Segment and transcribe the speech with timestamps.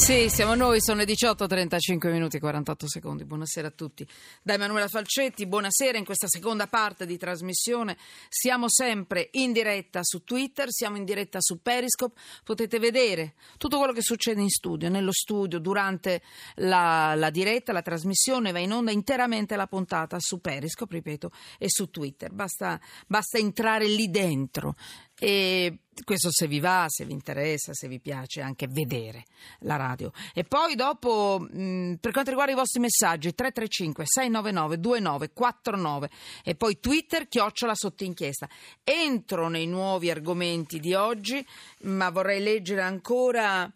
[0.00, 3.26] Sì, siamo noi, sono le 18, 35 minuti e 48 secondi.
[3.26, 4.04] Buonasera a tutti.
[4.42, 5.98] Da Emanuela Falcetti, buonasera.
[5.98, 7.98] In questa seconda parte di trasmissione
[8.30, 12.18] siamo sempre in diretta su Twitter, siamo in diretta su Periscope.
[12.42, 16.22] Potete vedere tutto quello che succede in studio, nello studio, durante
[16.56, 21.66] la, la diretta, la trasmissione va in onda interamente la puntata su Periscope, ripeto, e
[21.68, 22.32] su Twitter.
[22.32, 24.76] Basta, basta entrare lì dentro.
[25.14, 29.24] E questo se vi va, se vi interessa, se vi piace anche vedere
[29.60, 30.12] la radio.
[30.34, 36.10] E poi dopo, mh, per quanto riguarda i vostri messaggi, 335 699 2949
[36.44, 38.48] e poi Twitter, chiocciola sotto inchiesta.
[38.84, 41.44] Entro nei nuovi argomenti di oggi,
[41.82, 43.70] ma vorrei leggere ancora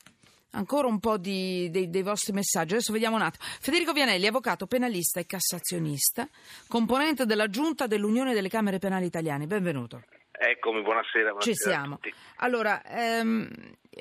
[0.54, 2.74] ancora un po' di, dei, dei, vostri messaggi.
[2.74, 3.44] Adesso vediamo un attimo.
[3.60, 6.28] Federico Vianelli, avvocato penalista e cassazionista,
[6.68, 9.46] componente della Giunta dell'Unione delle Camere Penali Italiane.
[9.46, 10.02] Benvenuto.
[10.46, 11.30] Eccomi, buonasera.
[11.30, 11.98] buonasera Ci siamo.
[12.36, 13.48] Allora, ehm,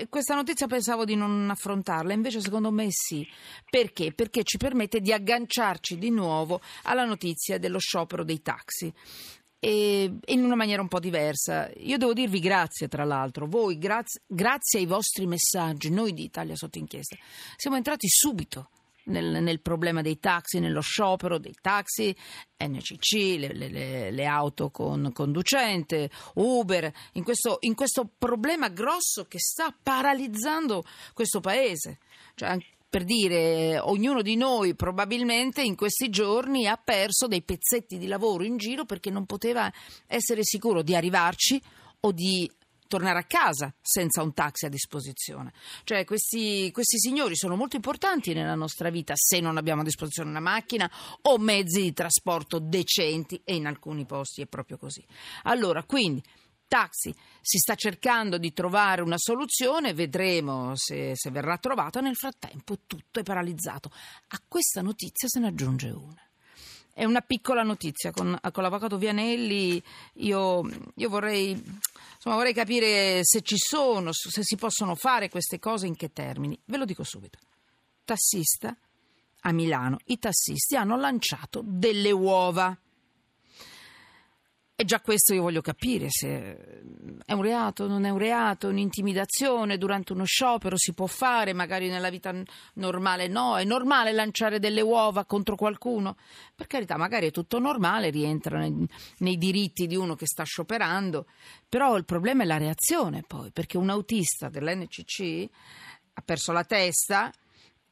[0.10, 3.26] questa notizia pensavo di non affrontarla, invece secondo me sì.
[3.70, 4.12] Perché?
[4.14, 8.94] Perché ci permette di agganciarci di nuovo alla notizia dello sciopero dei taxi.
[9.66, 11.72] In una maniera un po' diversa.
[11.78, 16.58] Io devo dirvi grazie, tra l'altro, voi, grazie, grazie ai vostri messaggi, noi di Italia
[16.58, 17.16] sotto inchiesta,
[17.56, 18.68] siamo entrati subito
[19.06, 22.16] nel, nel, problema dei taxi, nello sciopero dei taxi,
[22.58, 29.40] NCC, le, le, le auto con conducente, Uber, in questo, in questo, problema grosso che
[29.40, 32.00] sta paralizzando questo paese.
[32.36, 32.58] Cioè,
[32.90, 38.44] per dire, ognuno di noi probabilmente in questi giorni ha perso dei pezzetti di lavoro
[38.44, 39.72] in giro perché non poteva
[40.06, 41.60] essere sicuro di arrivarci
[42.02, 42.50] o di
[42.88, 45.54] tornare a casa senza un taxi a disposizione.
[45.84, 50.30] Cioè questi, questi, signori sono molto importanti nella nostra vita se non abbiamo a disposizione
[50.30, 50.90] una macchina
[51.22, 55.06] o mezzi di trasporto decenti e in alcuni posti è proprio così.
[55.44, 56.22] Allora, quindi
[56.74, 57.14] taxi.
[57.40, 62.02] Si sta cercando di trovare una soluzione, vedremo se, se, verrà trovata.
[62.02, 63.92] Nel frattempo tutto è paralizzato.
[64.30, 66.22] A questa notizia se ne aggiunge una.
[66.94, 68.12] È una piccola notizia.
[68.12, 69.82] Con, con l'avvocato Vianelli
[70.14, 70.62] io,
[70.96, 71.62] io vorrei
[72.26, 76.58] Insomma, vorrei capire se ci sono, se si possono fare queste cose, in che termini.
[76.64, 77.38] Ve lo dico subito.
[78.06, 78.74] Tassista
[79.42, 82.78] a Milano, i tassisti hanno lanciato delle uova.
[84.76, 86.82] E già questo io voglio capire se
[87.24, 91.90] è un reato, non è un reato, un'intimidazione durante uno sciopero si può fare, magari
[91.90, 92.34] nella vita
[92.74, 96.18] normale no, è normale lanciare delle uova contro qualcuno.
[96.56, 98.88] Per carità, magari è tutto normale, rientra nei,
[99.20, 101.28] nei diritti di uno che sta scioperando,
[101.70, 105.50] però il problema è la reazione poi, perché un autista dell'NCC
[106.14, 107.32] ha perso la testa,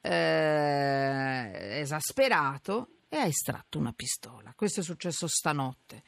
[0.01, 4.53] eh, esasperato e ha estratto una pistola.
[4.55, 6.03] Questo è successo stanotte.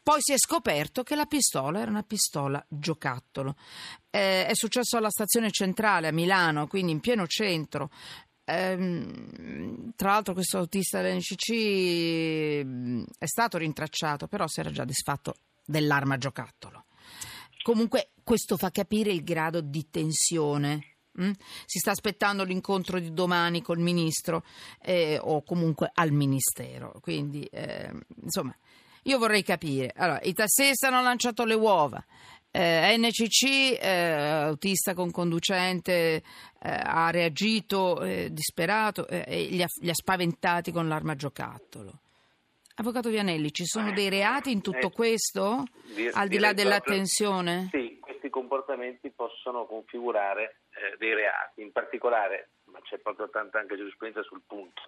[0.00, 3.56] Poi si è scoperto che la pistola era una pistola giocattolo.
[4.08, 7.90] Eh, è successo alla stazione centrale a Milano, quindi in pieno centro.
[8.44, 15.34] Ehm, tra l'altro questo autista dell'NCC mm, è stato rintracciato, però si era già disfatto
[15.64, 16.84] dell'arma giocattolo.
[17.64, 21.30] Comunque questo fa capire il grado di tensione Mm?
[21.64, 24.44] Si sta aspettando l'incontro di domani col ministro
[24.82, 26.98] eh, o comunque al ministero.
[27.00, 27.90] Quindi, eh,
[28.22, 28.54] insomma,
[29.04, 29.92] io vorrei capire.
[29.96, 32.04] Allora, i tassisti hanno lanciato le uova.
[32.50, 36.22] Eh, NCC, eh, autista con conducente, eh,
[36.62, 42.00] ha reagito eh, disperato e li ha, li ha spaventati con l'arma giocattolo.
[42.76, 45.64] Avvocato Vianelli, ci sono dei reati in tutto questo?
[46.12, 47.68] Al di là della tensione?
[47.70, 48.00] Sì,
[48.44, 54.42] comportamenti possono configurare eh, dei reati, in particolare, ma c'è proprio tanta anche giurisprudenza sul
[54.46, 54.82] punto,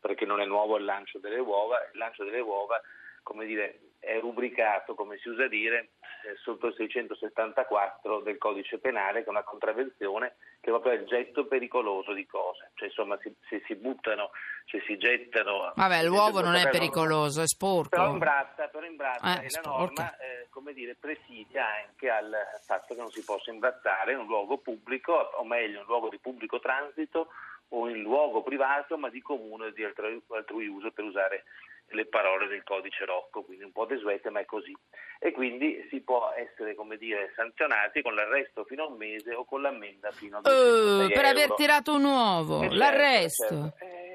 [0.00, 2.80] perché non è nuovo il lancio delle uova, il lancio delle uova,
[3.22, 5.90] come dire, è rubricato, come si usa dire,
[6.24, 11.06] eh, sotto il 674 del codice penale, che è una contravvenzione che proprio è il
[11.06, 14.30] getto pericoloso di cose, cioè insomma se, se si buttano,
[14.66, 15.72] se si gettano...
[15.74, 17.90] Vabbè, l'uovo non è pericoloso, è sporco.
[17.90, 20.31] Però imbratta, però imbratta eh, e la norma, eh,
[20.72, 22.34] come dire, presidia anche al
[22.64, 26.08] fatto che non si possa imbrattare in un luogo pubblico, o meglio, in un luogo
[26.08, 27.28] di pubblico transito
[27.68, 31.44] o in luogo privato, ma di comune o di altrui, altrui uso per usare
[31.88, 34.74] le parole del codice Rocco, quindi un po' desuete, ma è così.
[35.18, 39.44] E quindi si può essere, come dire, sanzionati con l'arresto fino a un mese o
[39.44, 41.08] con l'ammenda fino a uh, euro.
[41.08, 43.46] Per aver tirato un uovo, eh, l'arresto.
[43.46, 43.84] Certo, certo.
[43.84, 44.11] Eh,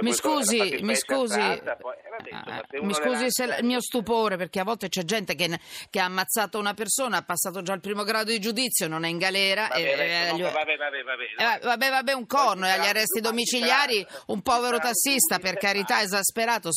[0.00, 3.80] mi scusi, mi scusi, strada, poi, eh, vabbè, insomma, ah, mi scusi se il mio
[3.80, 5.58] stupore, perché a volte c'è gente che,
[5.90, 9.08] che, ha ammazzato una persona, ha passato già il primo grado di giudizio, non è
[9.08, 9.68] in galera.
[9.68, 11.54] Vabbè, e, eh, no, vabbè, vabbè, vabbè, no.
[11.54, 16.70] eh, vabbè, vabbè, un corno, agli arresti domiciliari, un povero tassista, per carità, esasperato,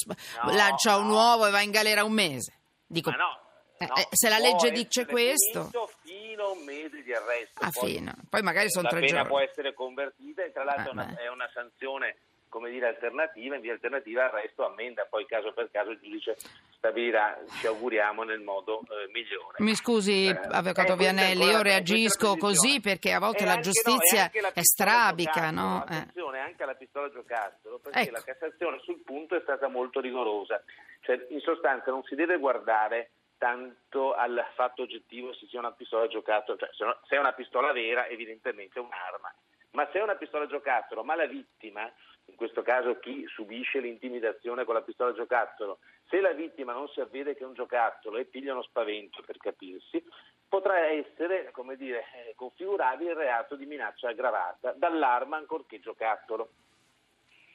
[0.44, 2.54] no, lancia un uovo e va in galera un mese.
[2.86, 3.40] Dico, Ma no.
[3.82, 5.70] Eh, no, se la legge dice questo
[6.04, 7.62] fino a un mese di arresto.
[7.62, 8.14] Ah, poi, fino.
[8.30, 9.30] Poi magari sono la tre pena giorni.
[9.30, 12.18] può essere convertita e tra l'altro Eh, è una- è una sanzione
[12.50, 16.36] come dire alternativa, in via alternativa arresto ammenda, poi caso per caso il giudice
[16.72, 19.58] stabilirà, ci auguriamo, nel modo eh, migliore.
[19.60, 23.62] Mi scusi, Eh, Avvocato eh, Vianelli, io reagisco così perché a volte E la no,
[23.62, 25.86] giustizia la è strabica, no?
[25.90, 25.96] Eh.
[25.96, 28.12] Attenzione, anche alla pistola giocattolo, perché Ecco.
[28.12, 30.62] la Cassazione sul punto è stata molto rigorosa.
[31.02, 36.08] Cioè, in sostanza non si deve guardare tanto al fatto oggettivo se sia una pistola
[36.08, 39.34] giocattolo, cioè se no- se è una pistola vera evidentemente è un'arma,
[39.72, 41.92] ma se è una pistola giocattolo, ma la vittima,
[42.26, 47.02] in questo caso chi subisce l'intimidazione con la pistola giocattolo, se la vittima non si
[47.02, 50.04] avvede che è un giocattolo e piglia uno spavento per capirsi,
[50.48, 56.50] potrà essere, come dire, eh, configurabile il reato di minaccia aggravata dall'arma ancorché giocattolo.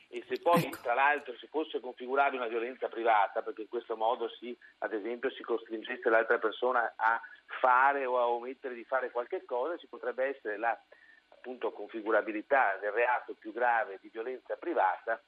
[0.09, 0.79] E se poi, Ecco.
[0.83, 5.29] tra l'altro, si fosse configurabile una violenza privata, perché in questo modo si, ad esempio,
[5.31, 7.21] si costringesse l'altra persona a
[7.61, 10.79] fare o a omettere di fare qualche cosa, ci potrebbe essere la
[11.45, 15.23] appunto, configurabilità del reato più grave di violenza privata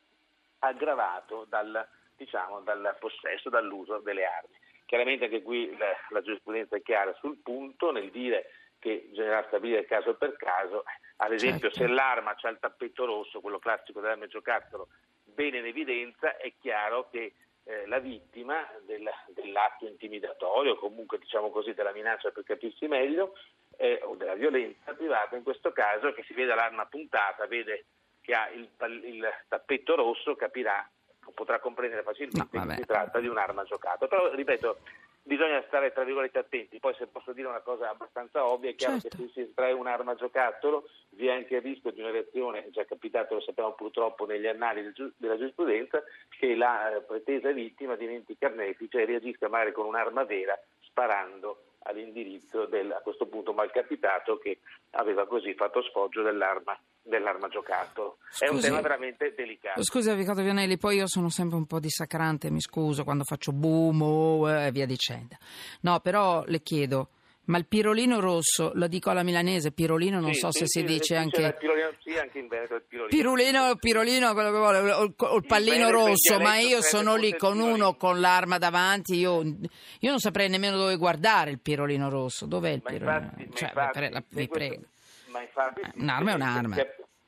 [0.60, 1.86] aggravato dal,
[2.16, 4.56] diciamo, dal possesso, dall'uso delle armi.
[4.86, 9.84] Chiaramente anche qui la, la giurisprudenza è chiara sul punto nel dire che bisognerà stabilire
[9.84, 10.84] caso per caso,
[11.16, 11.84] ad esempio Certo.
[11.84, 14.88] se l'arma ha il tappetto rosso, quello classico dell'arma giocattolo,
[15.24, 17.34] bene in evidenza, è chiaro che
[17.64, 23.34] eh, la vittima del- dell'atto intimidatorio, comunque diciamo così della minaccia per capirsi meglio,
[23.76, 27.86] eh, o della violenza privata in questo caso, che si vede l'arma puntata, vede
[28.20, 28.68] che ha il,
[29.04, 30.88] il tappetto rosso, capirà,
[31.34, 34.08] potrà comprendere facilmente No, che si tratta di un'arma giocata.
[34.08, 34.78] Però, ripeto,
[35.22, 36.78] bisogna stare tra virgolette attenti.
[36.78, 39.16] Poi, se posso dire una cosa abbastanza ovvia, è chiaro Certo.
[39.16, 42.70] che se si estrae un'arma giocattolo vi è anche il rischio di una reazione, è
[42.70, 46.02] già capitato, lo sappiamo purtroppo negli annali della giurisprudenza,
[46.38, 52.66] che la eh, pretesa vittima diventi carnefice e reagisca magari con un'arma vera sparando all'indirizzo
[52.66, 54.60] del, a questo punto malcapitato che
[54.90, 58.18] aveva così fatto sfoggio dell'arma, dell'arma giocattolo.
[58.38, 58.66] È un Scusi.
[58.66, 59.82] tema veramente delicato.
[59.82, 64.02] Scusi, Avvocato Vianelli, poi io sono sempre un po' dissacrante, mi scuso, quando faccio boom
[64.02, 65.36] oh, e via dicendo.
[65.82, 67.08] No, però le chiedo,
[67.46, 70.78] ma il pirolino rosso, lo dico alla milanese, pirolino non Sì, so sì, se sì,
[70.80, 71.56] si dice anche...
[71.58, 73.08] pirolino- sì, anche in Veneto il pirolino.
[73.16, 77.36] Pirulino, pirolino, quello che vuole, o il, o il pallino rosso, ma io sono lì
[77.36, 82.46] con uno con l'arma davanti, io, io non saprei nemmeno dove guardare il pirolino rosso.
[82.46, 83.32] Dov'è il pirolino?
[83.36, 84.82] infatti, Cioè, infatti, la- vi questo- prego.
[85.28, 86.76] Ma infatti, un'arma è un'arma.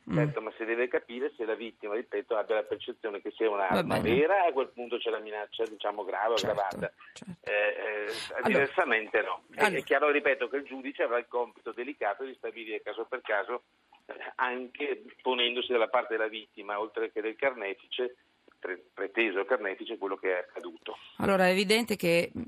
[0.08, 0.24] Certo, Mm.
[0.24, 4.00] certo, ma si deve capire se la vittima, ripeto, abbia la percezione che sia un'arma
[4.00, 6.92] vera, a quel punto c'è la minaccia, diciamo, grave o Certo, aggravata.
[7.12, 7.50] certo.
[7.50, 9.42] Eh, eh, Allora- diversamente no.
[9.54, 13.04] E- allora- È chiaro, ripeto, che il giudice avrà il compito delicato di stabilire caso
[13.04, 13.64] per caso,
[14.06, 18.16] eh, anche ponendosi dalla parte della vittima, oltre che del carnefice,
[18.58, 20.96] pre- preteso carnefice, quello che è accaduto.
[21.18, 22.40] Allora è evidente che mh,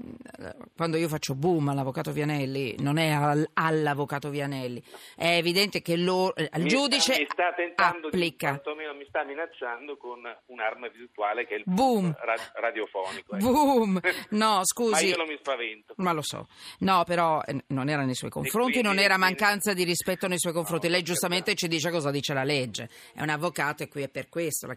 [0.76, 4.82] quando io faccio boom all'avvocato Vianelli, non è al- all'avvocato Vianelli,
[5.16, 8.48] è evidente che lo- eh, il Mi giudice sta, mi sta tentando di, applica.
[8.48, 12.14] quantomeno mi sta minacciando con un'arma virtuale che è il Boom.
[12.20, 13.36] ra- radiofonico.
[13.36, 13.50] ecco.
[13.50, 14.00] Boom!
[14.30, 15.06] No, Ma scusi.
[15.06, 15.94] io non mi spavento.
[15.96, 16.48] Ma lo so,
[16.80, 20.38] no, però eh, non era nei suoi confronti, quindi- non era mancanza di rispetto nei
[20.38, 20.86] suoi confronti.
[20.86, 22.88] No, Lei ma giustamente ci dice cosa dice la legge.
[23.14, 24.68] È un avvocato e qui è per questo.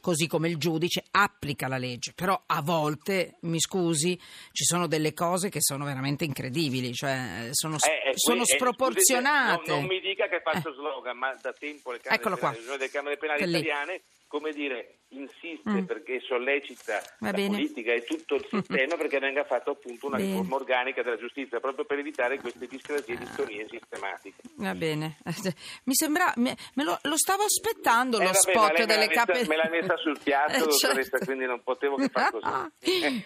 [0.00, 2.12] Così come il giudice applica la legge.
[2.14, 4.18] Però a volte, mi scusi,
[4.52, 8.52] ci sono delle cose che sono veramente incredibili, cioè eh, sono, Eh, eh, sono qui-
[8.52, 9.56] eh, sproporzionate.
[9.58, 12.50] scusi, non, non mi dica che faccio slogan, ma da tempo le Camere Eccolo qua.
[12.52, 15.84] penali, le Camere penali italiane, come dire, insiste Mm.
[15.84, 17.48] perché sollecita Va la bene.
[17.48, 20.30] politica e tutto il sistema perché venga fatta appunto una Bene.
[20.30, 24.36] riforma organica della giustizia, proprio per evitare queste discrasie e distonie sistematiche.
[24.56, 25.16] Va bene,
[25.84, 29.44] mi sembra, me, me lo, lo stavo aspettando Eh, lo vabbè, spot me delle cape.
[29.46, 31.18] me l'ha messa sul piatto, Eh, certo.
[31.24, 33.24] quindi non potevo che far così.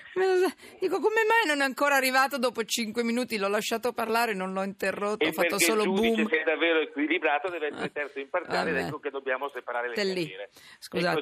[0.80, 3.36] Dico, come mai non è ancora arrivato dopo cinque minuti?
[3.38, 6.28] L'ho lasciato parlare, non l'ho interrotto, E ho fatto solo il giudice boom.
[6.28, 8.86] se è davvero equilibrato deve essere terzo imparziale ed Vabbè.
[8.88, 10.22] ecco che dobbiamo separare le Te lì.
[10.22, 10.50] carriere.
[10.78, 11.20] Scusate.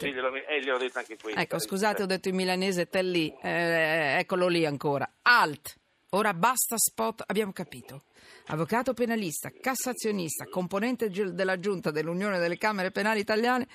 [0.55, 1.41] E eh, gliel'ho detto anche questo.
[1.41, 5.11] Ecco, scusate, ho detto in milanese, te lì, eh, eccolo lì ancora.
[5.23, 5.77] Alt,
[6.11, 8.05] ora basta spot, abbiamo capito.
[8.47, 13.67] Avvocato penalista, cassazionista, componente della giunta dell'Unione delle Camere Penali Italiane,